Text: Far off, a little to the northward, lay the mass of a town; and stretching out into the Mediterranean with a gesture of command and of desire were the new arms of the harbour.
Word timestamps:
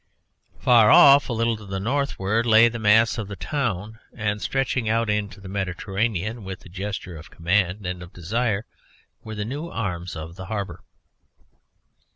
Far 0.59 0.89
off, 0.89 1.29
a 1.29 1.33
little 1.33 1.55
to 1.57 1.65
the 1.67 1.79
northward, 1.79 2.47
lay 2.47 2.67
the 2.69 2.79
mass 2.79 3.19
of 3.19 3.29
a 3.29 3.35
town; 3.35 3.99
and 4.15 4.41
stretching 4.41 4.89
out 4.89 5.11
into 5.11 5.39
the 5.39 5.47
Mediterranean 5.47 6.43
with 6.43 6.65
a 6.65 6.69
gesture 6.69 7.15
of 7.15 7.29
command 7.29 7.85
and 7.85 8.01
of 8.01 8.11
desire 8.11 8.65
were 9.23 9.35
the 9.35 9.45
new 9.45 9.69
arms 9.69 10.15
of 10.15 10.37
the 10.37 10.47
harbour. 10.47 10.81